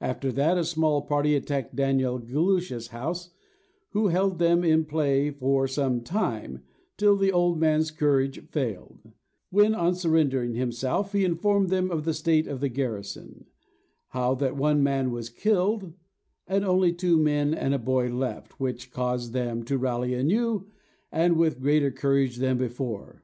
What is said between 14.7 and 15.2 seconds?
man